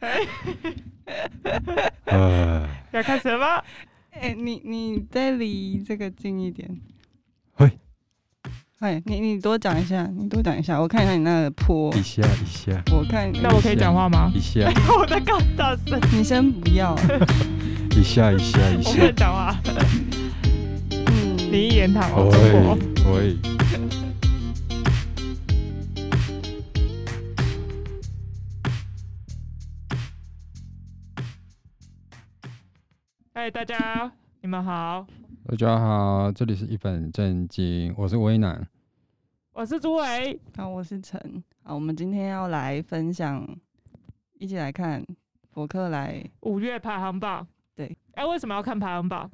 [2.92, 3.62] 要开始了吗？
[4.12, 6.68] 哎、欸，你你再离这个近一点。
[7.58, 7.78] 喂，
[8.80, 11.94] 哎，你你多讲一下，你多讲一下，我看一下你那个坡。
[11.94, 12.72] 一下一下。
[12.92, 14.30] 我看，那我可以讲话吗？
[14.34, 14.68] 一下。
[14.98, 16.00] 我在搞大声。
[16.12, 16.96] 你先不要。
[17.96, 18.90] 一下一下一下。
[18.90, 19.56] 我可以讲话。
[20.90, 22.10] 嗯，你一言堂。
[22.16, 22.76] 喂
[23.12, 23.59] 喂。
[33.42, 34.12] 嗨，大家，
[34.42, 35.06] 你们好。
[35.46, 38.68] 大家好，这里是一本正经，我是威南，
[39.54, 41.42] 我是朱伟，好，我是陈。
[41.62, 43.48] 好，我们今天要来分享，
[44.34, 45.02] 一起来看
[45.54, 47.48] 博客来五月排行榜。
[47.74, 49.30] 对，哎、欸，为什么要看排行榜？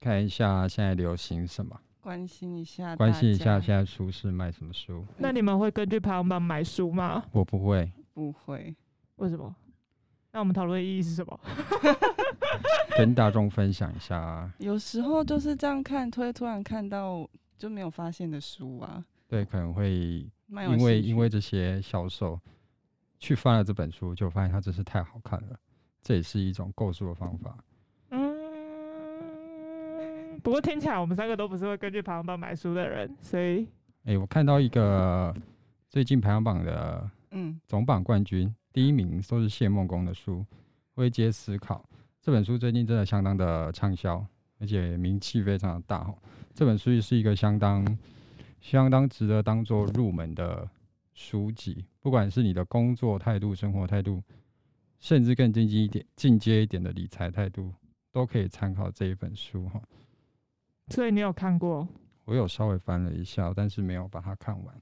[0.00, 5.04] 看一下现在流行什么，关心一下，关心一下现在书市卖什么书。
[5.18, 7.22] 那你们会根据排行榜买书吗？
[7.32, 8.74] 我不会，不会。
[9.16, 9.54] 为什么？
[10.34, 11.40] 那我们讨论的意义是什么？
[12.98, 14.52] 跟大众分享一下啊。
[14.58, 17.24] 有时候就是这样看，突突然看到
[17.56, 19.04] 就没有发现的书啊。
[19.28, 22.36] 对，可能会因为因为这些销售
[23.20, 25.56] 去翻了这本书，就发现它真是太好看了。
[26.02, 27.56] 这也是一种购书的方法。
[28.10, 33.68] 嗯，不过听起来我们三个都不是会根据排行榜买书的人，所以，
[34.02, 35.32] 哎、欸，我看到一个
[35.88, 38.52] 最近排行榜的嗯总榜冠军。
[38.74, 40.40] 第一名都是谢孟公的书
[40.96, 41.88] 《灰阶思考》
[42.20, 44.26] 这本书，最近真的相当的畅销，
[44.58, 46.12] 而且名气非常的大。
[46.52, 47.86] 这本书是一个相当、
[48.60, 50.68] 相当值得当做入门的
[51.12, 54.20] 书籍，不管是你的工作态度、生活态度，
[54.98, 57.72] 甚至更进阶一点、进阶一点的理财态度，
[58.10, 59.80] 都可以参考这一本书哈。
[60.88, 61.86] 所以你有看过？
[62.24, 64.74] 我有稍微翻了一下，但是没有把它看完。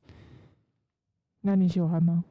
[1.42, 2.24] 那你喜欢吗？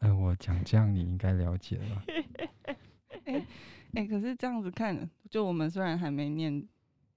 [0.00, 2.04] 哎、呃，我讲这样你应该了解了。
[3.24, 3.46] 哎哎、欸
[3.94, 6.66] 欸，可是这样子看，就我们虽然还没念，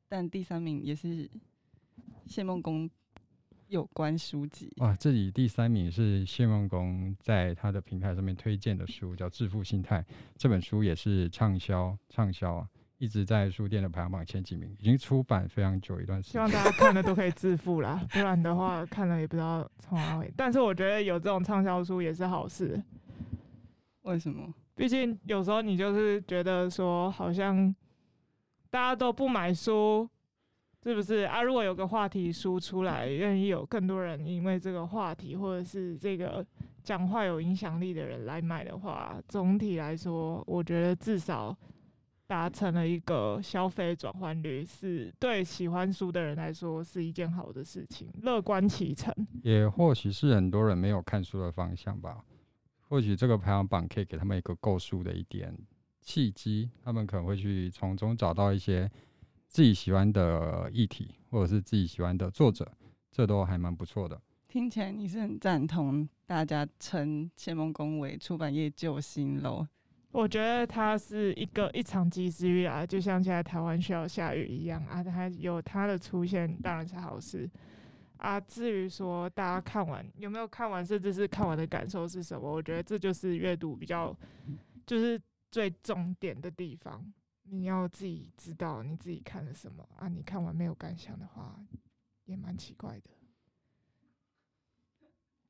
[0.08, 1.30] 但第三名也是
[2.25, 2.90] 谢梦工
[3.68, 4.72] 有关书籍。
[4.78, 10.02] 哇，这里第三名是谢梦工在他的平台上面推荐的书，叫《致富心态》。
[10.36, 12.69] 这本书也是畅销，畅销啊。
[13.03, 16.31] 一直在书店的排行榜前几名，已经出版非常久一段时间。
[16.31, 20.31] 希望大家看了都可以致富啦，不然的话看了也不知道从哪里。
[20.38, 22.81] 但是我觉得有这种畅销书也是好事。
[24.03, 24.53] 为什么？
[24.74, 27.75] 毕竟有时候你就是觉得说，好像
[28.69, 30.09] 大家都不买书，
[30.81, 31.42] 是不是啊？
[31.42, 36.46] 如果有个话题书出来，愿意有更多人因为这个话题或者是这个
[36.81, 41.53] 讲话有影响力的人来买的话，总体来说，我觉得至少。
[42.25, 49.13] 达成了一个消费转换率，是对喜欢书的人来说是一件好的事情，乐观其成。
[49.44, 52.23] 也或许是很多人没有看书的方向吧，
[52.88, 55.56] 或许这个排行榜可以给他们一个购书的一点
[56.01, 58.89] 契机，他们可能会去从中找到一些
[59.47, 62.72] 自己喜欢的议题，或者是自己喜欢的作者，
[63.12, 64.19] 这都还蛮不错的。
[64.47, 69.67] 听起来你是很赞同大家称谢梦工为出版业救星喽？
[70.13, 75.03] 我觉得它是一个一场及时雨啊，就像现在台湾需要下雨一样啊。
[75.03, 77.50] 它有它的出现，当然是好事
[78.18, 78.40] 啊。
[78.40, 84.16] 至于说大家看完有没有看完，甚至是看完的感受是什么，我觉得这就是阅读比较
[84.85, 85.19] 就是
[85.50, 87.12] 最重点的地方。
[87.45, 90.07] 你要自己知道你自己看了什么啊。
[90.07, 91.59] 你看完没有感想的话，
[92.25, 93.09] 也蛮奇怪的。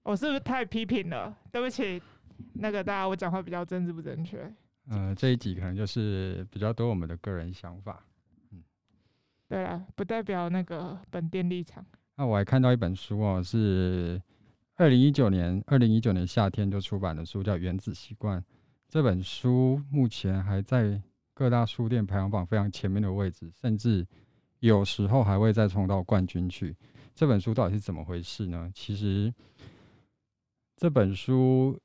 [0.03, 1.35] 我是不是太批评了？
[1.51, 2.01] 对不起。
[2.53, 4.51] 那个大家，我讲话比较政治不正确。
[4.89, 8.03] 呃，这一集可能就是比较多我们的个人想法。
[8.51, 8.61] 嗯，
[9.47, 11.85] 对啊，不代表那个本店立场。
[12.15, 14.21] 那我还看到一本书哦，是
[14.75, 18.41] 二零一九年二零一九年夏天就出版的书，叫《原子习惯》。
[18.89, 21.01] 这本书目前还在
[21.33, 24.05] 各大书店排行榜非常前面的位置，甚至
[24.59, 26.75] 有时候还会再冲到冠军去。
[27.15, 28.69] 这本书到底是怎么回事呢？
[28.73, 29.33] 其实
[30.75, 31.79] 这本书。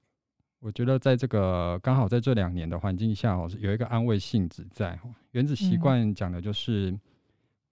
[0.61, 4.99] 我觉得在这个刚好在这两年的环境下哦，有一个安慰性质在。
[5.31, 6.93] 原子习惯讲的就是，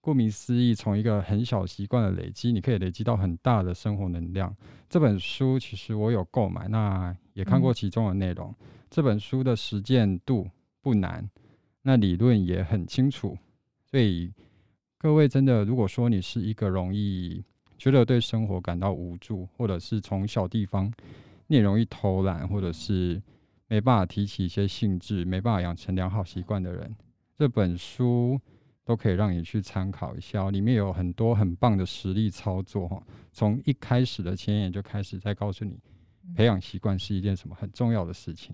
[0.00, 4.54] 顾名思义，从一个很小习惯的累积，你可以累积到很大的生活能量。
[4.88, 8.54] 这本书其实我有购买，那也看过其中的内容。
[8.88, 10.48] 这本书的实践度
[10.80, 11.28] 不难，
[11.82, 13.36] 那理论也很清楚。
[13.84, 14.32] 所以
[14.96, 17.42] 各位真的，如果说你是一个容易
[17.76, 20.92] 觉得对生活感到无助，或者是从小地方。
[21.48, 23.22] 你也容易偷懒，或者是
[23.68, 26.92] 没办法提起一些兴致，没办法养成良好习惯的人，
[27.38, 28.36] 这本书
[28.84, 30.50] 都可以让你去参考一下。
[30.50, 33.00] 里面有很多很棒的实例操作，哈，
[33.30, 35.78] 从一开始的前言就开始在告诉你，
[36.34, 38.52] 培养习惯是一件什么很重要的事情。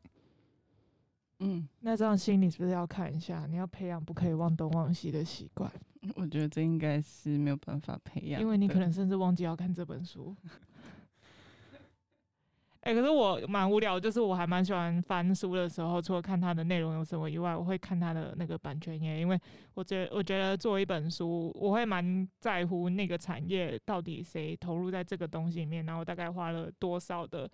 [1.43, 3.47] 嗯，那这样心里是不是要看一下？
[3.51, 5.71] 你要培养不可以忘东忘西的习惯。
[6.17, 10.35] 我觉得这应该是没有办法培养，因为你可能甚至忘记要看这本书。
[12.83, 19.41] 哎、欸，可是我蛮无聊，就是我还蛮喜欢翻书的时候，除了看它的内容有什么以外，我会看它的那个版权页，因为
[19.75, 27.49] 我觉得我觉得做一本书，我会蛮在乎那个产业到底谁投入在这个东西里面，然后大概花了多少的，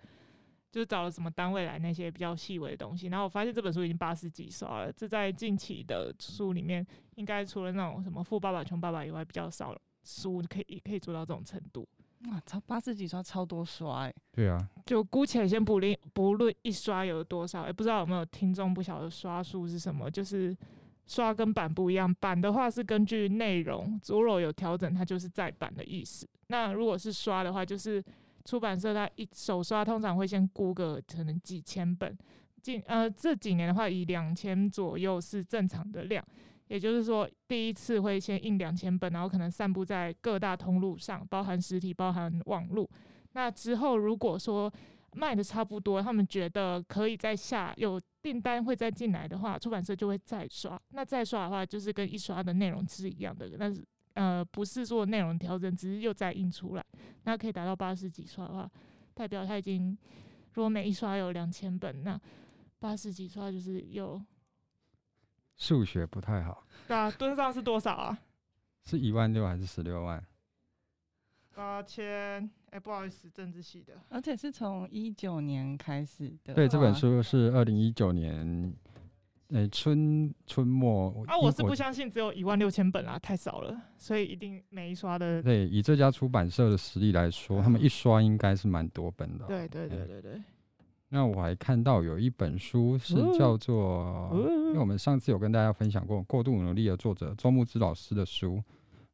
[0.71, 3.07] 就是找了什么单位来那些比较细微的东西。
[3.07, 6.85] 然后我发现这本书已经八十几刷了，这在近期的书里面，
[7.15, 11.87] 应该除了那种什么《富爸爸穷爸爸》以外，比较少书可以可以做到这种程度。
[12.29, 14.15] 哇，超八十几刷，超多刷哎、欸！
[14.33, 20.53] 对啊，就姑且先不论不论一刷有多少，也、欸、不知道有没有听众不晓得刷数是什么，就是
[21.07, 26.27] 刷跟版不一样，版的话是根据内容，如果有调整，它就是再版的意思。
[26.47, 28.03] 那如果是刷的话，就是
[28.49, 32.17] 出版社它一手刷通常会先估个可能几千本，
[32.63, 36.25] 近呃这几年的话，以两千左右是正常的量。
[36.67, 42.89] 也就是说，第一次会先印两千本，然后可能散布在各大通路上，包含实体、包含网络。
[43.33, 44.71] 那之后如果说
[45.13, 50.79] 卖的差不多，他们觉得可以再下有订单会再进来的话，出版社就会再刷。
[50.89, 53.85] 那再刷的话，就是跟一刷的内容是一样的，但是
[54.19, 56.85] 呃不是做内容调整，只是又再印出来。
[57.23, 58.69] 那可以达到八十几刷的话，
[59.13, 59.97] 代表他已经
[60.53, 62.19] 如果每一刷有两千本，那
[62.79, 64.21] 八十几刷就是有。
[65.55, 66.65] 数学不太好。
[66.85, 68.19] 对啊，吨上是多少啊？
[68.83, 70.21] 是一万六还是十六万？
[71.55, 72.49] 八千。
[72.71, 73.93] 哎，不好意思，政治系的。
[74.09, 76.53] 而且是从一九年开始的。
[76.53, 78.73] 对，这本书是二零一九年，
[79.53, 81.23] 哎，春春末。
[81.27, 85.41] 啊，我是不相信只有一万六千本啊，太少了，所以一定每一刷的。
[85.41, 89.45] 对，以这家出版社的实力来说，他们一刷应该是蛮多本的。
[89.45, 90.41] 对对对对对。
[91.11, 98.61] 那我还看到有一本书是叫做，因为我们上次有跟大家分享过《过度努力》的作者周牧之老师的书，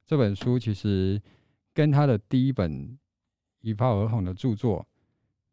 [0.06, 1.22] 这本书其实
[1.74, 3.00] 跟他的第一本
[3.62, 4.86] 一炮而红的著作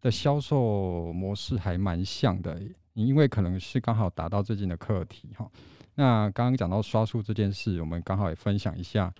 [0.00, 2.60] 的销售模式还蛮像的，
[2.94, 5.50] 因为可能是刚好达到最近的课题哈。
[5.94, 9.12] 那刚刚讲到刷书这件事，我们刚好也分享一下，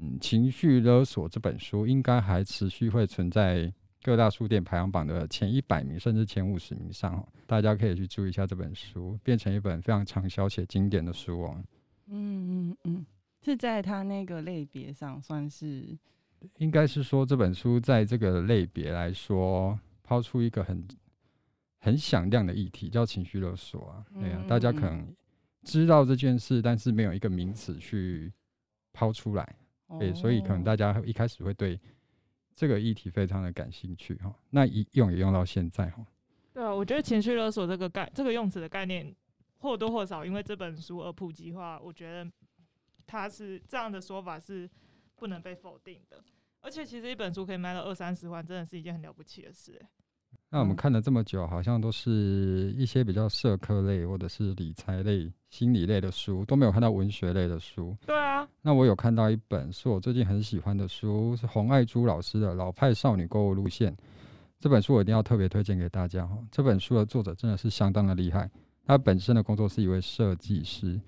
[0.00, 3.72] 嗯，情绪勒索这本书应该还持续会存在。
[4.04, 11.64] 各大书店排行榜的前一百名，甚至前五十名上，大家可以去注意一下这本书，变成一本非常畅销且经典的书哦。
[12.08, 13.06] 嗯嗯嗯，
[13.44, 15.96] 是在它那个类别上算是，
[16.58, 20.84] 应该是说这本书在这个类别来说，抛出一个很
[21.82, 24.06] 很响亮的议题，叫情绪勒索啊。
[24.14, 25.06] 对啊，大家可能
[25.64, 28.32] 知道这件事，但是没有一个名词去
[28.92, 29.56] 抛出来，
[29.98, 31.78] 对，所以可能大家一开始会对。
[32.54, 36.06] 这个议题非常的感兴趣哈，那一用也用到现在哈。
[36.52, 39.10] 对啊，我觉得情绪勒索这个概这个用词的概念
[39.60, 42.30] 或多或少因为这本书而普及化，我觉得
[43.06, 44.68] 它是这样的说法是
[45.16, 46.22] 不能被否定的。
[46.60, 49.88] 而且其实一本书可以卖到二三十万，真的是一件很了不起的事欸。
[50.54, 57.96] 那我们看了这么久，好像都是一些比较社科类或者是理财类、心理类的书，都没有看到文学类的书。
[58.04, 63.90] 对啊，那我有看到一本是我最近很喜欢的书，是洪爱珠老师的《老派少女购物路线》。
[64.60, 66.36] 这本书我一定要特别推荐给大家哈。
[66.50, 68.50] 这本书的作者真的是相当的厉害，
[68.84, 71.00] 他本身的工作是一位设计师。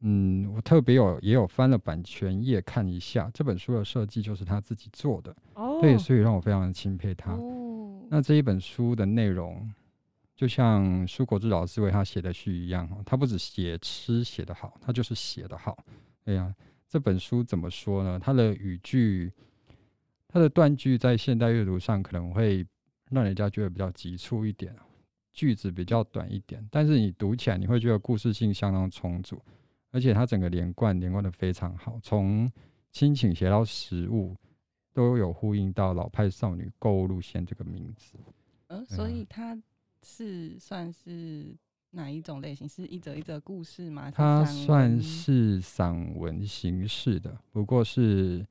[0.00, 5.36] 嗯，我特别有也有翻了版权页看一下，这本书的设计就是他自己做的。
[5.54, 7.38] 哦，对，所以让我非常的钦佩他。
[8.08, 9.68] 那这一本书的内容，
[10.36, 15.76] 就像舒国治老师为他写的序一样，他不止写吃写得好，他就是写得好。
[16.24, 16.54] 哎呀，
[16.88, 18.18] 这本书怎么说呢？
[18.18, 19.32] 他的语句，
[20.28, 22.64] 他的断句在现代阅读上可能会
[23.10, 24.74] 让人家觉得比较急促一点，
[25.32, 29.42] 句子比较短一点，但是你读起来你会觉得故事性相当充足，
[29.90, 32.48] 而且它整个连贯连贯的非常好，从
[32.92, 34.36] 亲情写到食物。
[34.96, 38.14] 都有呼应到老派少女购物路线这个名字，
[38.68, 39.54] 呃，所以它
[40.02, 41.54] 是算是
[41.90, 42.66] 哪一种类型？
[42.66, 44.10] 是一则一则故事吗？
[44.10, 48.46] 它算是散文形式的，不过是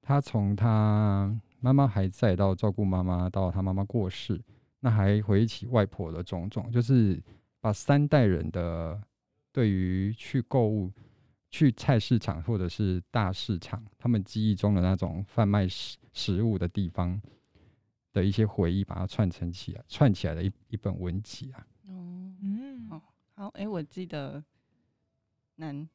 [0.00, 4.40] 他从他妈妈还在到照顾妈妈到他妈妈过世，
[4.78, 7.20] 那还回忆起外婆的种种，就是
[7.60, 9.02] 把三代人的
[9.50, 10.88] 对于去购物。
[11.50, 17.20] 去菜市场或者是大市场，他们记忆中的那种贩卖食食物的地方
[18.12, 21.66] 的一些回忆，把它串成起来，串起来的一一本文集啊。
[21.88, 23.02] 哦，嗯，好，
[23.34, 24.42] 好，哎、欸，我记得
[25.56, 25.88] 南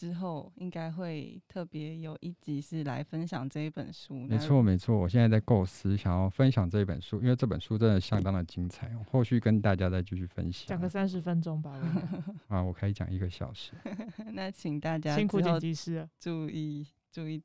[0.00, 4.14] 之后应该会特别有一集是来分享这一本书。
[4.20, 10.66] 没错，没错，我现在在构思，想要分享这一本书，因为这本书真的相当的精彩，后续跟大家再继续分享。
[10.68, 11.78] 讲个三十分钟吧。
[12.48, 13.72] 啊，我可以讲一个小时。
[14.32, 17.42] 那请大家辛苦剪辑师注意注意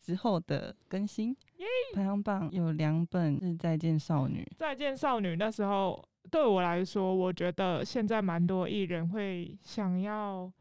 [0.00, 1.32] 之后的更新。
[1.94, 4.42] 排行榜有两本是《再见少女》。
[4.58, 10.52] 《再见少女》那时候对我来说，我觉得现在蛮多艺人会想要。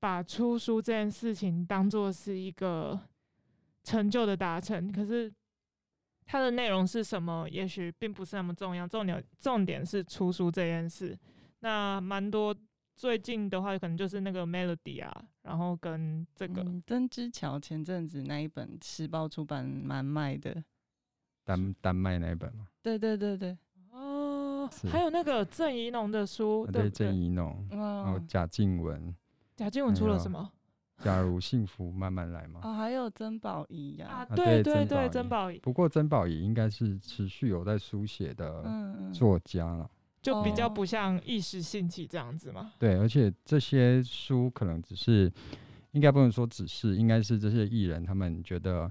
[0.00, 2.98] 把出书这件事情当做是一个
[3.82, 5.32] 成就的达成，可是
[6.24, 8.86] 它的内容是什么，也许并不是那么重要。
[8.86, 11.18] 重点重点是出书这件事。
[11.60, 12.54] 那蛮多
[12.94, 20.62] 最近的话，可能就是那个 Melody 啊，然后跟这个、嗯、曾之乔前阵子那一本时报出版蛮卖的，
[21.44, 22.68] 丹丹麦那一本吗？
[22.82, 23.56] 对对对对。
[23.90, 29.14] 哦，还有那个郑怡农的书，啊、对郑怡农，然后贾静雯。
[29.58, 30.52] 贾静雯出了什么？
[31.02, 32.60] 假如幸福慢慢来吗？
[32.62, 34.06] 哦，还有曾宝仪呀。
[34.06, 35.58] 啊，对对对，曾宝仪。
[35.58, 38.64] 不过曾宝仪应该是持续有在书写的
[39.12, 39.90] 作家了，
[40.22, 42.72] 就比较不像一时兴起这样子嘛。
[42.78, 45.28] 对，而且这些书可能只是，
[45.90, 48.88] 应该不能说只是，应该是这些艺人他们觉得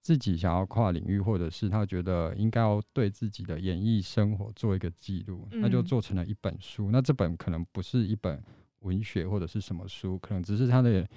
[0.00, 6.90] 自己想要跨领域，或者是他觉得应该要对自己的演艺生活做一个记录，那就做成了一本书。
[6.90, 8.42] 那这本可能不是一本。
[8.82, 11.08] 文学或者是什么书，可能只是他的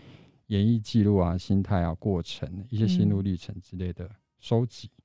[0.48, 4.90] 演艺记录啊、心态啊、过程、一些心路历程之类的收集。
[4.98, 5.02] 嗯。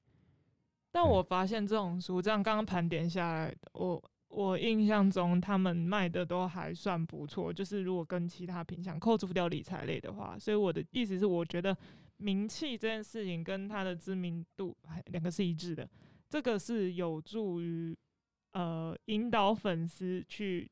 [0.93, 7.53] 但我发现这种书，这样刚刚盘点下来，我我印象中他们卖的都还算不错。
[7.53, 11.77] 就是如果跟其他品相扣除掉理财类的话，所以我的意思是，我觉得
[12.19, 14.77] 名气这件事情跟他的知名度
[15.07, 15.89] 两个是一致的。
[16.29, 17.97] 这个是有助于
[18.53, 20.71] 呃引导粉丝去。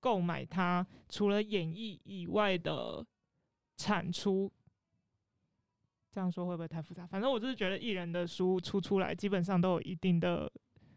[0.00, 3.06] 购买它除了演绎以外的
[3.76, 4.50] 产出，
[6.10, 7.06] 这样说会不会太复杂？
[7.06, 10.50] 反正我就是觉得艺人的书出出来，基本上都有一定的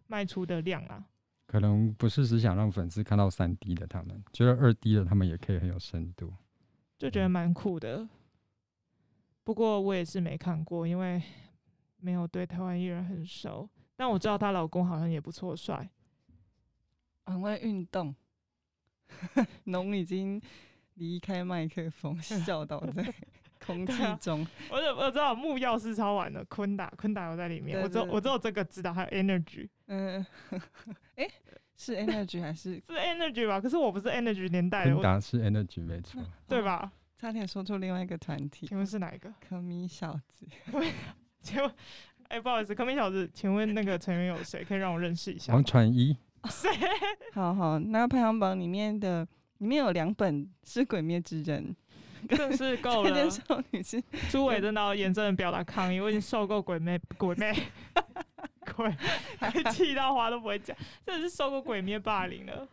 [0.07, 1.05] 卖出的量啊。
[1.45, 6.33] 可能不是只想让粉丝看到三 D 的，他们觉得二 D 的他们也可以很有深度，
[6.97, 8.09] 就觉得蛮酷的。
[9.43, 11.21] 不过我也是没看过，因为
[11.97, 13.69] 没有对台湾艺人很熟。
[13.95, 15.87] 但我知道她老公好像也不错，帅，
[17.25, 18.15] 很会运动。
[19.65, 20.41] 农已经
[20.95, 23.13] 离开麦克风，笑倒在
[23.65, 24.43] 空气中。
[24.43, 27.81] 啊、我就我知道木曜4超玩的坤达，坤达有在里面。
[27.81, 29.69] 我知道我知道这个知道，还有 Energy。
[29.87, 30.25] 嗯，
[31.15, 31.31] 哎、欸，
[31.77, 33.61] 是 Energy 还是 是 Energy 吧？
[33.61, 34.91] 可是我不是 Energy 年代的。
[34.91, 36.91] 坤达是 Energy 没错，对吧？
[37.15, 39.33] 差点说出另外一个团体，请问是哪一个？
[39.39, 40.45] 可米小子。
[41.39, 41.69] 请问，
[42.27, 44.61] 哎、欸，不好意思，可米小子，请问那个成员有谁？
[44.65, 45.53] 可以让我认识一下？
[45.53, 46.17] 王传一。
[46.49, 46.69] 谁？
[47.33, 49.27] 好好，那排行榜里面的
[49.59, 51.75] 里面有两本是《鬼灭之刃》，
[52.37, 53.09] 更是够了。
[53.09, 57.53] 再见少女是 朱伟真的要严正的表达抗议，我已经受够鬼魅鬼魅
[58.75, 58.93] 鬼，
[59.37, 62.67] 还气到话都不会讲，真的是受够鬼灭霸凌了。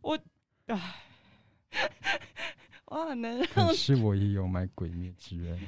[0.00, 0.18] 我
[0.66, 0.94] 唉，
[2.86, 5.58] 哇，能可是我也有买《鬼灭之刃》，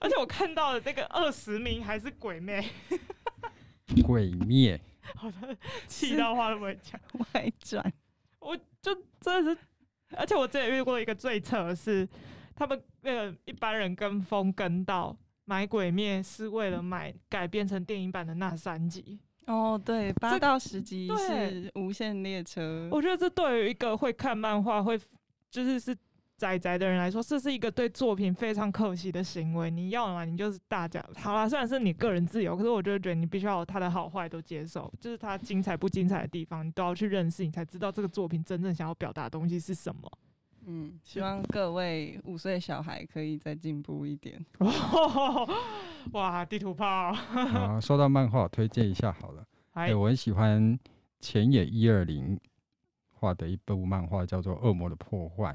[0.00, 2.66] 而且我看到的那个二十名还是鬼魅
[4.06, 4.80] 鬼灭。
[5.16, 7.00] 好的，气到话都不会讲，
[7.34, 7.92] 外传。
[8.40, 9.60] 我就真的是，
[10.16, 12.08] 而且我之前遇过一个最扯的是，
[12.54, 19.18] 他们那个一般人跟风跟到买《鬼灭》是为了买改编成电影版的那三集。
[19.46, 22.88] 哦，对，八到十集是无限列车。
[22.92, 24.98] 我觉得这对于一个会看漫画、会
[25.50, 25.96] 就是是。
[26.38, 29.68] 宅宅的人来说，这是一个对作品非常可惜的行为。
[29.68, 40.08] 你要嘛，你就是大家好啦，虽然是你个人自由，可是我就觉得你必须要有他的好坏都接受，就是他精彩不精彩的地方，你都要去认识，你才知道这个作品真正想要表达的东西是什么。
[40.66, 44.40] 嗯，希望各位五岁小孩可以再进步一点。
[46.12, 47.12] 哇，地图炮！
[47.12, 49.44] 好，说到漫画，推荐一下好了。
[49.72, 50.78] 哎，我很喜欢
[51.18, 52.38] 前野一二零
[53.10, 55.52] 画的一部漫画，叫做《恶魔的破坏》。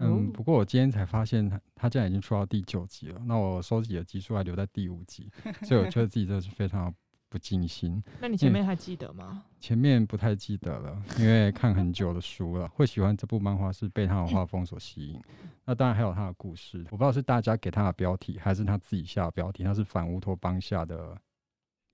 [0.00, 3.20] 嗯，不过我今天才发现他他现在已经出到第九集了。
[3.26, 5.30] 那我收集的集数还留在第五集，
[5.62, 6.92] 所以我觉得自己真的是非常
[7.28, 8.02] 不尽心。
[8.20, 9.44] 那你前面还记得吗？
[9.60, 12.66] 前面不太记得了，因为看很久的书了。
[12.68, 15.20] 会喜欢这部漫画是被他的画风所吸引。
[15.66, 19.62] 那当然还有他的故事，我不知道是大家给他的标题，还是他自己下的标题。
[19.62, 21.16] 他是反乌托邦下的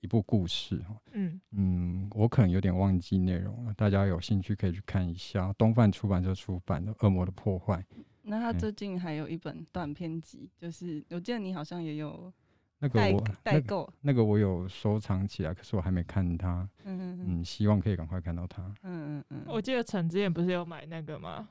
[0.07, 0.81] 一部故事。
[1.11, 5.53] 嗯嗯，我可能有点忘记内容了，大家有兴趣可以去看一下。
[5.55, 7.75] 东贩出版社出版的《恶魔的破坏》。
[8.23, 12.33] 那他最近还有一本短篇集，嗯、就是我记得你好像也有
[12.79, 16.69] 那个我代购，那个我有收藏起来，可是我还没看它。
[16.85, 18.63] 嗯嗯嗯，希望可以赶快看到它。
[18.85, 21.49] 嗯嗯嗯，我记得陈之前不是有买那个吗？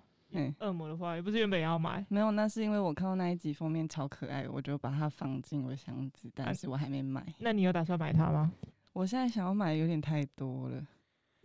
[0.60, 2.06] 恶魔的话，也不是原本要买。
[2.10, 7.26] 没有，那是因为我看到那一集封面超可爱，我就把它放进我的箱子，但是我还没买。
[7.40, 8.52] 那你有打算买它吗？
[8.94, 10.82] 我现在想要买有点太多了。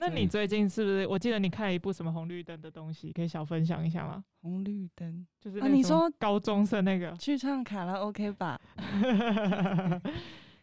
[0.02, 1.06] 那你最近是不是？
[1.06, 4.24] 我记得你看了一部什么红绿灯的东西，可以小分享一下吗？
[4.40, 8.58] 红绿灯就是啊，你说高中生那个去唱卡拉 OK 吧？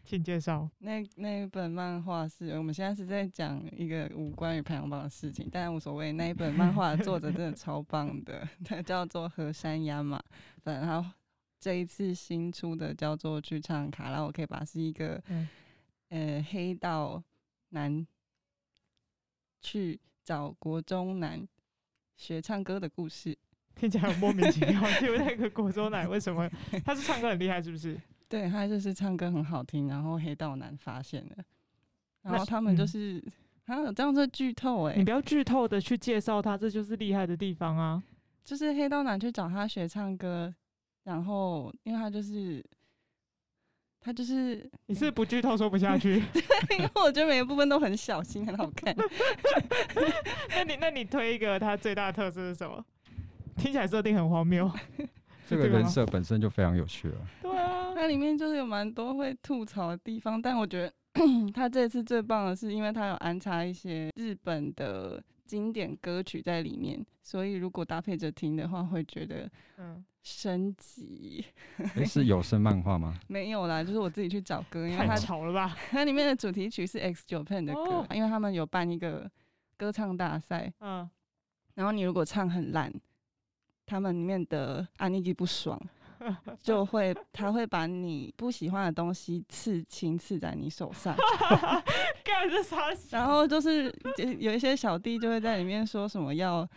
[0.07, 0.69] 请介绍。
[0.79, 6.13] 那那一本漫画是我们现在是在讲一个无关于排行榜的事情，但无所谓。
[6.13, 10.23] 那一本漫画的作者真的超棒的， 他叫做河山亚马。
[10.63, 11.13] 反正他
[11.59, 15.47] 这一次新出的叫做《去唱卡拉 OK 吧》，是一个、嗯、
[16.09, 17.21] 呃黑道
[17.69, 18.07] 男。
[19.59, 21.45] 去找国中男
[22.15, 23.35] 学唱歌的故事，
[23.75, 24.79] 听起来很莫名其妙。
[25.01, 26.49] 因为那个国中男为什么
[26.85, 27.99] 他是唱歌很厉害，是不是？
[28.29, 31.43] 对，他就是唱歌很好听，然后黑道男发现了，
[32.23, 33.23] 然后他们就是
[33.65, 38.03] 他、嗯、有这样子剧透哎、欸，你不要剧透的去介绍他，这就是厉害的地方啊！
[38.43, 40.53] 就是黑道男去找他学唱歌，
[41.03, 42.63] 然后因为他就是。
[43.99, 48.95] 他就是你是不剧透说不下去， 对，因为我觉得每个部分都很小心，很好看。
[50.49, 52.85] 那你那你推一个他最大的特色是什么？
[53.57, 54.71] 听起来设定很荒谬。
[55.47, 57.17] 这个人设本身就非常有趣了。
[57.41, 60.93] 对啊，它里面就是有蛮多会吐槽的地方，但我觉得
[61.53, 65.23] 他这次最棒的是，因为他有安插一些日本的。
[65.47, 71.41] 经典歌曲在里面，所以如果搭配着听的话，会觉得嗯升级。
[71.77, 73.17] 嗯欸、是有声漫画吗？
[73.27, 75.73] 没有啦，就是我自己去找歌，因为它太吵了吧？
[75.89, 79.31] 它里面的主题曲是 X Japan 的歌，哦，因为他们有办一个
[79.77, 81.09] 歌唱大赛，嗯，
[81.75, 82.93] 然后你如果唱很烂，
[83.87, 85.81] 他们里面的阿尼基不爽。
[86.63, 91.15] 就会，他会把你不喜欢的东西刺青刺在你手上，
[92.25, 92.77] 干这啥？
[93.11, 93.93] 然后就是
[94.39, 96.67] 有一些小弟就会在里面说什么要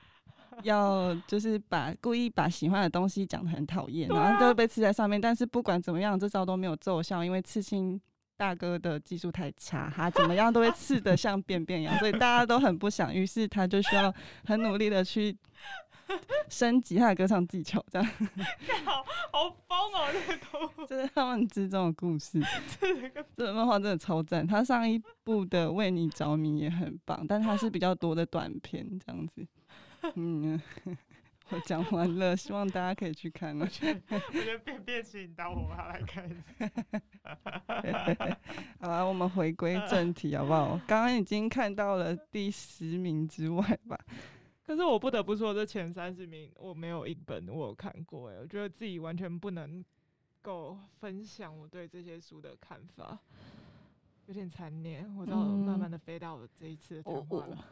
[0.64, 5.18] 要，就是把故意把喜欢的东西讲的很讨厌，然后就会被刺在上面。
[5.18, 7.98] 但是不管怎么样，这招都没有奏效，因为刺青
[8.36, 13.12] 大哥的技术太差，他怎么样都会刺得像便便一样，所以大家都很不想。
[13.14, 15.34] 于是他就需要很努力的去。
[16.48, 18.08] 升级他的歌唱技巧，这样
[18.84, 20.08] 好好疯哦！
[20.12, 22.40] 这个这是他们之中的故事。
[23.36, 24.46] 这个漫画真的超赞。
[24.46, 29.46] 他上一部的《为你着迷》也很棒，但他是比较多的短片这样子。
[30.14, 30.60] 嗯，
[31.50, 33.58] 我讲完了，希望大家可以去看。
[33.60, 36.70] 我觉得，我觉得便便吸引到我，我来看一下。
[38.80, 40.80] 好了，我们回归正题好不好？
[40.86, 43.98] 刚刚已经看到了第十名之外吧。
[44.70, 49.84] 可是我不得不说，这前三十名我没有一本我有看过哎，我觉得自己完全不能
[50.40, 53.18] 够分享我对这些书的看法，
[54.26, 55.12] 有点残念。
[55.16, 57.64] 我知道慢慢的飞到我这一次的谈话了。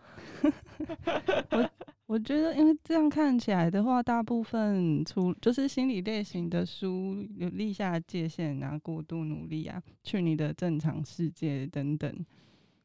[1.50, 1.70] 嗯、我
[2.06, 12.26] 我觉得，因为这样看起来的话，大部分出就是心理类型的书，有立下界限啊，过度努力啊，去你的正常世界等等，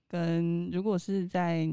[0.07, 1.67] 跟如果是在。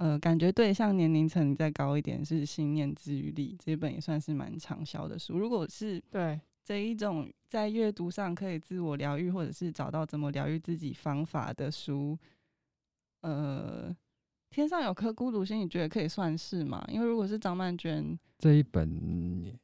[0.00, 5.36] 呃，感觉对象年龄层再高一点是《信念治愈力》这本也算是蛮畅销的书。
[5.36, 12.18] 如果是对这一种在阅读上可以自我疗愈，或者是找到怎么疗愈自己方法的书，
[13.20, 13.94] 呃，
[14.48, 16.82] 天上有颗孤独星，你觉得可以算是吗？
[16.88, 19.54] 因为如果是张曼娟这一本，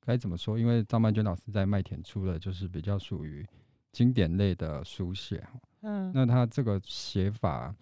[0.00, 0.58] 该怎么说？
[0.58, 3.46] 因为张曼娟老师在麦田出的就是比较属于
[3.92, 5.46] 经典类的书写，
[5.82, 7.72] 嗯，那他这个写法。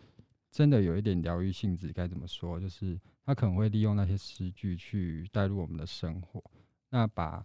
[0.52, 2.60] 真的有一点疗愈性质，该怎么说？
[2.60, 6.44] 就是他可能会利用那些诗句去带入我们的生活，
[6.90, 7.42] 那把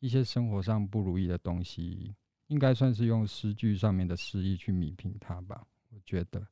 [0.00, 2.12] 一些生活上不如意的东西，
[2.48, 5.64] 应该算是用诗句上面的诗意去弥平它吧。
[5.90, 6.44] 我觉得。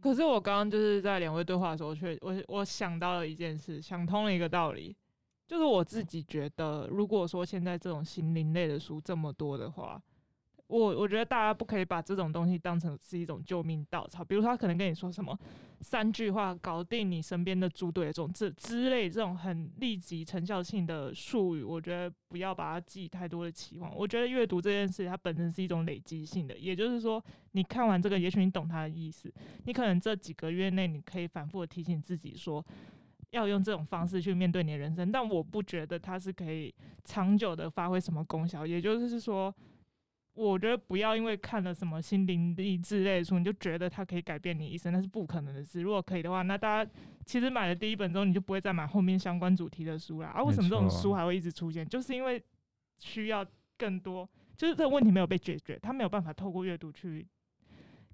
[0.00, 4.96] 可是我刚刚就是在两位对话的时候，却我我想到了一件事，想通了一个道理，
[5.48, 10.00] 就是我自己觉得，如果说现在这种心灵类的书这么多的话。
[10.72, 15.38] 我我觉得大家不可以把这种东西当成是一种救命稻草，比如他可能跟你说什么
[15.82, 23.94] 三句话搞定你身边的猪队友这之类这种很立即成效性的术语，我觉得不要把它寄太多的期望。
[23.94, 29.30] 我觉得阅读这件事它本身是一种累积性的，也就是说你看完这个，也许你懂它的意思，
[29.66, 32.64] 你可能这几个月内你可以反复的提醒自己说
[33.32, 39.54] 要用这种方式去面对你的人生，但我不觉得它是可以长久的发挥什么功效，也就是说。
[40.34, 45.80] 我觉得不要因为看了什么心灵励志类的书，你就觉得它可以改变你一生，那是不可能的事。
[45.80, 46.90] 如果可以的话，那大家
[47.24, 50.28] 其实买了第一本之后，你就不会再买后面相关主题的书了。
[50.28, 51.86] 啊，为什么这种书还会一直出现？
[51.86, 52.42] 就是因为
[52.98, 57.26] 需要更多，就是这个问题没有被解决，它没有办法透过阅读去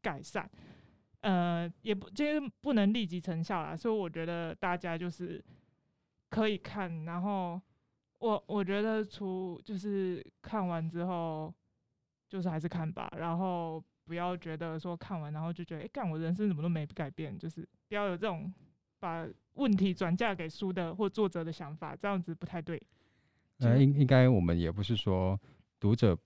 [0.02, 0.50] 改善。
[1.20, 3.76] 呃，也不就是不能立即成效啦。
[3.76, 5.44] 所以我觉得大家就是。
[6.30, 7.58] 可以看，然后
[8.18, 11.50] 我我觉得除就是看完之后，
[12.28, 18.52] 就是还是看吧，然后不要觉得说看完然后就觉得哎，干、欸、我人生怎么都没改变，就是不要有这种
[19.00, 22.80] 把问题转嫁给书的或作者的想法，这样子不太对。
[23.58, 25.38] 呃，应应该我们也不是说
[25.80, 26.16] 读者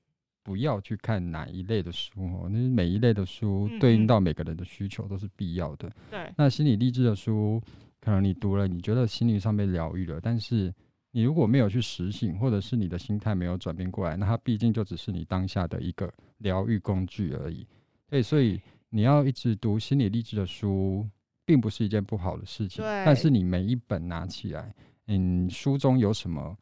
[0.42, 5.88] 不要去看哪一类的书哦，那每一类的书对应到每个人的需求都是必要的。
[6.10, 7.62] 对、嗯嗯，那心理励志的书，
[8.00, 10.74] 可能你读了，你觉得心灵上被疗愈了，但是
[11.12, 17.66] 你如果没有去实行，或者是你的心态没有转变过来，那它毕竟就只是你当下的一个疗愈工具而已。
[18.08, 21.06] 对，所以你要一直读心理励志的书，
[21.44, 22.82] 并不是一件不好的事情。
[22.82, 24.74] 对，但是你每一本拿起来，
[25.06, 26.56] 嗯，书中有什么？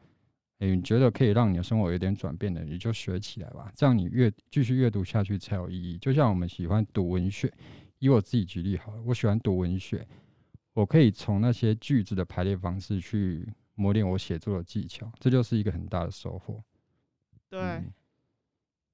[0.58, 3.72] 欸、你觉得可以让你的生活有点转变的，你就学起来吧。
[3.74, 5.96] 这样你越继续阅读下去才有意义。
[5.96, 7.50] 就像我们喜欢读文学，
[7.98, 10.06] 以我自己举例好了，我喜欢读文学，
[10.74, 13.48] 我可以从那些句子的排列方式去
[13.80, 16.62] 磨练我写作的技巧，这就是一个很大的收获。
[17.48, 17.92] 对、嗯，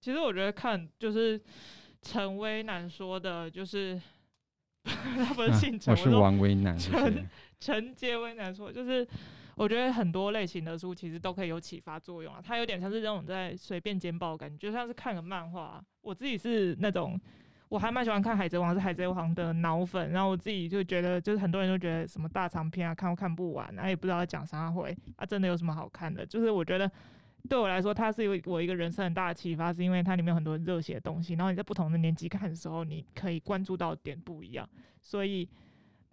[0.01, 1.40] 其实我觉得看就是
[2.01, 4.01] 陈威南说的，就是
[4.85, 9.07] 他不是姓陈、啊，我是王威南，陈陈杰威南说就是。
[9.57, 15.83] 我觉得很多类型的书其实都可以有启发作用啊，它有点像是这种在随便简报的感觉，就像是看个漫画。
[16.03, 17.18] 我自己是那种，
[17.68, 20.11] 我还蛮喜欢看《海贼王》，是《海贼王》的脑粉。
[20.11, 26.24] 然后我自己就觉得，就是很多人都觉得什么大长篇啊，看都看不完，然后也不知道讲啥会啊，真的有什么好看的？
[26.24, 26.90] 就是我觉得
[27.48, 31.35] 对我来说，它是有我一个人生很大的启发，是因为它里面有很多热血的东西。
[31.35, 34.68] 然后你在不同的年纪看的时候，你可以关注到点不一样，
[35.00, 35.48] 所以。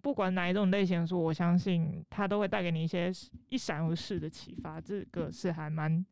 [0.04, 3.10] 不管哪一种类型的书，我相信它都会带给你一些
[3.48, 6.04] 一闪而逝的启发，这个是还蛮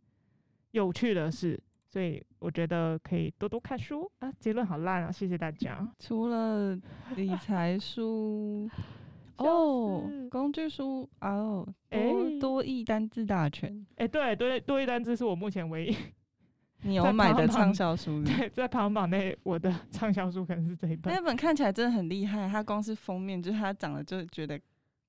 [0.71, 4.33] 有趣的事，所以我觉得可以多多看书啊。
[4.41, 5.87] 结论好烂啊，谢谢大家。
[5.99, 6.75] 除了
[7.17, 8.67] 理财书
[9.37, 15.97] 哦，工具书哦，多多益单字大全，哎、欸，对多，多益单字是我目前唯一。
[16.85, 18.23] 你有买的畅销书？
[18.27, 21.13] 对，在排行榜内，我的畅销书可能是这一本。
[21.13, 24.59] 那本看起来真的很厉害，它光是封面，就是它长得就觉得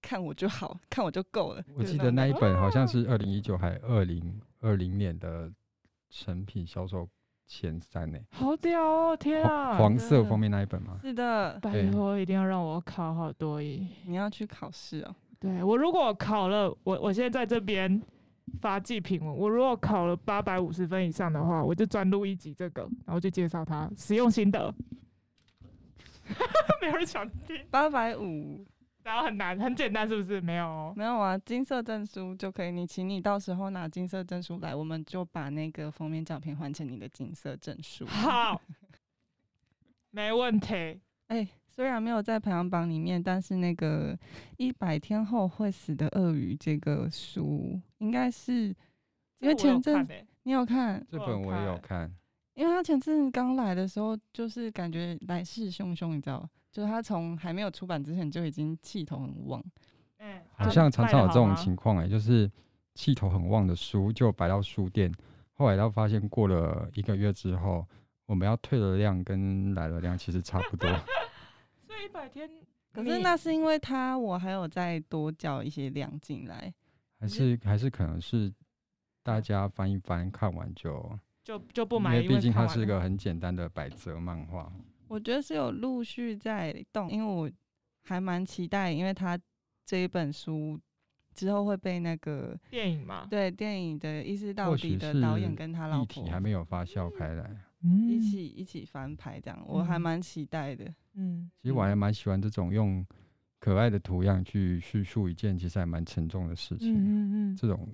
[0.02, 1.64] 看我就好，看我就够了。
[1.76, 5.52] 我记得那一本好像是二零一九还二零二零年的
[6.16, 7.10] 成品销售
[7.48, 8.20] 前三呢。
[8.30, 9.18] 好屌哦！
[9.18, 11.00] 天啊，黄色封面那一本吗？
[11.02, 13.88] 是的，拜托一定要让我考好多一。
[14.06, 15.16] 你要去考试哦？
[15.40, 18.02] 对，我如果考了，我我现在在这边。
[18.60, 24.72] 发祭品文，我如果考了八百五十分以上的话，我就专录一集这个，然后就介绍它使用心得。
[26.82, 27.58] 没有人想听。
[27.72, 28.64] 八百五，
[29.04, 30.42] 然后很难，很简单，是不是？
[30.42, 32.72] 没有、哦，没有啊，金色证书就可以。
[32.72, 38.06] 你请你到时候拿金色证书来，我们就把那个封面照片换成你的金色证书。
[38.06, 38.62] 好，
[40.12, 40.74] 没问题。
[41.28, 41.50] 哎、欸。
[41.76, 44.16] 虽然没有在排行榜里面，但是那个
[44.58, 48.68] 一百天后会死的鳄鱼这个书，应该是
[49.40, 50.08] 因为前阵
[50.44, 52.14] 你有看这本，我也有看，
[52.54, 59.64] 因为他前阵刚来的时候，就是感觉来势汹汹，你知道，就是他从还没有出版之前就已经气头很旺，
[60.18, 62.52] 嗯，好像常常有这种情况哎、欸，就是
[62.96, 65.14] 气头很旺的书就摆到书店，
[65.54, 67.88] 后来到发现过了一个月之后，
[68.26, 70.90] 我们要退的量跟来的量其实差不多。
[71.86, 72.50] 所以一百天，
[72.92, 76.74] 可是那是因为他，我还有再多叫一些量进来，
[77.20, 78.52] 还是还是可能是
[79.22, 84.74] 大家翻一翻，看完就就就不买，因为毕竟它是一个很简单的百褶漫画。
[85.14, 87.48] 我觉得是有陆续在动，因为我
[88.02, 89.40] 还蛮期待，因为他
[89.86, 90.80] 这一本书
[91.36, 97.56] 之后会被那个电影嘛，对电影的《意识到底》的导演跟他老婆还没有发酵开来。
[97.82, 100.92] 嗯、一起一起翻拍这样，我还蛮期待的。
[101.14, 103.06] 嗯，其实我还蛮喜欢这种用
[103.60, 106.92] 可爱的图样去叙述一件其实还蛮沉重的事情。
[106.92, 107.88] 嗯嗯，这种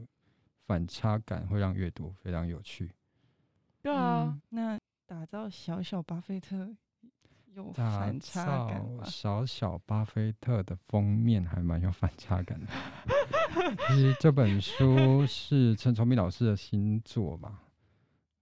[0.66, 2.90] 反差感会让阅读非常有趣。
[3.82, 6.74] 对啊，嗯、那打造小小巴菲特
[7.60, 8.82] 有反差感。
[9.04, 12.68] 小小巴菲特的封面还蛮有反差感的。
[13.88, 17.62] 其实这本书是陈崇明老师的新作吧？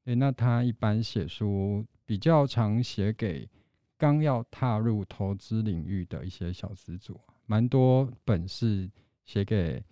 [0.05, 3.49] 诶，那他一般写书比较常写给
[3.97, 8.89] 刚要踏入投资领域的一些小资主，蛮多本是
[9.25, 9.83] 写给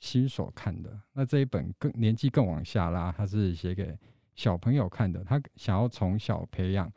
[0.00, 0.98] 新手看的。
[1.12, 3.96] 那这一本更年纪更往下拉，他是写给
[4.34, 5.22] 小朋友看的。
[5.22, 6.90] 他想要从小培养，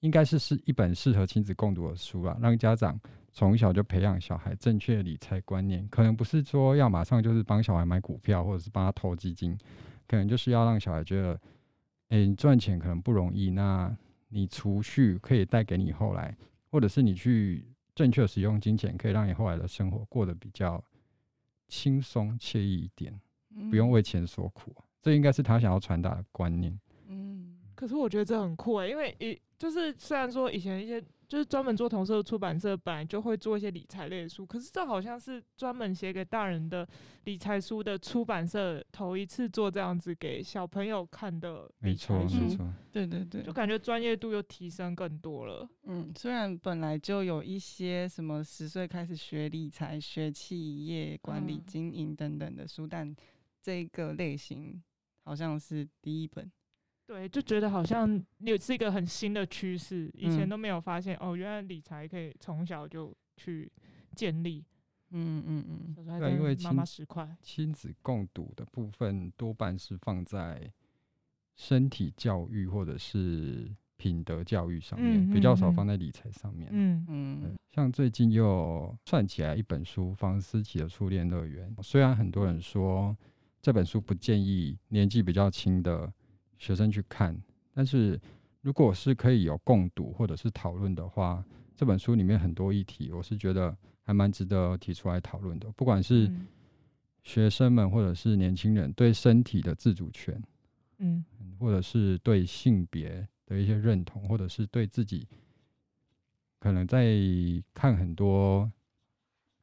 [0.00, 3.00] 应该是是一本适合亲子共读的书啊，让家长
[3.32, 5.86] 从小就培养小孩正确的理财观念。
[5.88, 9.56] 可能不是说要马上就是帮小孩买股票，或者是帮他投基金，
[10.06, 11.40] 可能就是要让小孩觉得。
[12.10, 13.96] 诶、欸，赚钱可能不容易，那
[14.30, 16.36] 你储蓄可以带给你后来，
[16.68, 20.84] 或者是你去正确使用金钱，可以让你后来的生活过得比较
[21.68, 23.16] 轻松惬意一点，
[23.54, 24.74] 嗯不用为钱所苦。
[25.00, 26.76] 这应该是他想要传达的观念。
[27.06, 36.88] 嗯，可是我觉得这很酷诶、欸，因为以就是虽然说以前一些就是专门做童书的出版社本来就会做一些理财类的书，可是这好像是专门写给大人的
[37.24, 42.74] 理财书的出版社头一次做这样子给小朋友看的理没错，财书，没错。
[42.90, 45.68] 对对对就，感觉专业度又提升更多了。
[45.82, 53.14] 嗯，虽然本来就有一些什么十岁开始学理财、学企业管理、嗯经营等等的书，但
[53.60, 54.82] 这个类型
[55.22, 56.50] 好像是第一本。
[57.10, 63.68] 对，就觉得好像也是一个很新的趋势，以前嗯都没有发现、哦，原来理财可以从小就去
[64.14, 64.64] 建立。
[65.10, 70.72] 嗯嗯嗯，小时候还对因为妈妈亲十块，亲子共读的部分多半是放在
[71.56, 76.68] 身体教育或者是品德教育上面，嗯比较少放在理财上面。
[76.70, 83.16] 嗯嗯像最近又算起来一本书《房思琪的初恋乐园》，虽然很多人说
[83.60, 86.12] 这本书不建议年纪比较轻的
[86.60, 87.36] 学生去看，
[87.72, 88.20] 但是
[88.60, 91.42] 如果是可以有共读或者是讨论的话，
[91.74, 95.72] 这本书里面很多议题，我是觉得还蛮值得提出来讨论的。
[95.72, 96.46] 不管是嗯
[97.24, 100.40] 学生们或者是年轻人对身体的自主权，
[100.98, 101.24] 嗯
[101.58, 105.26] 或者是对性别的一些认同，或者是对自己
[106.58, 107.16] 可能在
[107.72, 108.70] 看很多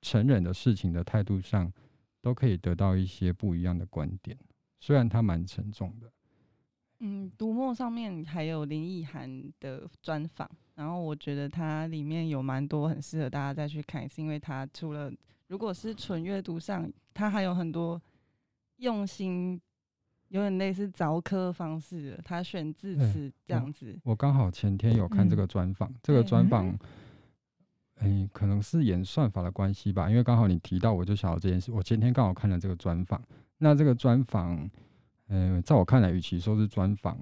[0.01, 1.71] 成人的事情的态度上，
[2.21, 4.35] 都可以得到一些不一样的观点。
[4.79, 6.11] 虽然它蛮沉重的，
[6.99, 15.11] 嗯，读墨上面还有林奕涵的专访，然后我觉得它里面有蛮多很适合大家再去看，是因为它除了
[15.47, 18.01] 如果是纯阅读上，它还有很多
[18.77, 19.61] 用心，
[20.29, 23.97] 有点类似凿科方式的，他选字词这样子。
[24.03, 26.77] 我刚好前天有看这个专访，这个专访，
[28.01, 31.71] 嗯，可能是演算法的关系吧，因为刚好你提到，我就想到这件事。
[31.71, 33.21] 我前天刚好看了这个专访，
[33.59, 34.69] 那这个专访，
[35.27, 37.17] 嗯，在我看来，与其说是专访，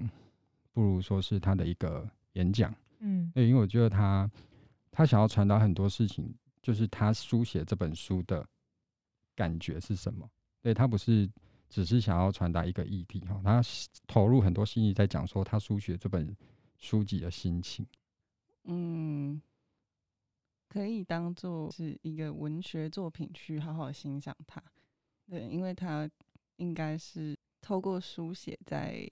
[0.72, 2.74] 不如说是他的一个演讲。
[2.98, 4.30] 嗯对，因为我觉得他
[4.90, 8.46] 他想要传达很多事情，就是他书写这本书的
[9.34, 10.28] 感觉是什么？
[10.62, 11.28] 对，他不是
[11.68, 13.60] 只是想要传达一个议题哈，他
[14.06, 16.34] 投入很多心意在讲说他书写这本
[16.78, 17.86] 书籍的心情。
[18.64, 19.40] 嗯，
[20.68, 24.62] 可以当做是一个文学作品去好好欣赏它。
[25.28, 26.08] 对，因为他
[26.56, 29.04] 应该是透过书写在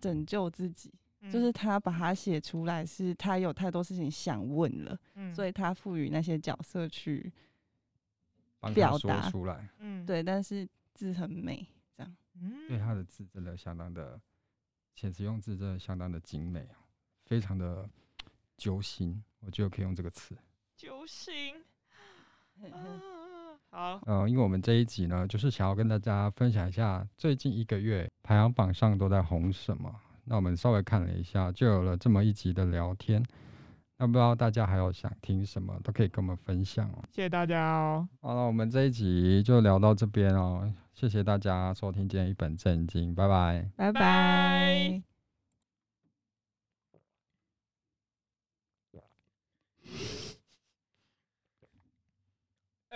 [0.00, 0.92] 拯救自己。
[1.22, 7.30] 嗯就是他把它写出来，是他有太多事情想问了，嗯所以他赋予那些角色去
[8.74, 12.16] 表达出来，嗯对，但是字很美，这样。
[12.40, 14.18] 嗯对他的字真的相当的，
[14.96, 16.80] 遣词用字真的相当的精美啊，
[17.26, 17.86] 非常的
[18.56, 20.34] 揪心，我觉得可以用这个词。
[20.74, 21.62] 揪心
[22.62, 22.66] 啊
[23.70, 29.94] 好呃，因为我们这一集呢，就是想要跟大家分享一下最近一个月排行榜上都在红什么。
[30.24, 33.24] 那我们稍微看了一下，就有了这么一集的聊天。
[33.96, 37.04] 那不知道大家还有想听什么，都可以跟我们分享哦。
[37.10, 38.08] 谢谢大家哦。
[38.20, 43.68] 好了，我们这一集就聊到这边哦，谢谢大家收听今天一本正经，拜拜。
[43.76, 45.09] 拜拜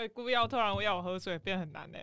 [0.08, 1.98] 故意要突然要我喝水，变很难呢、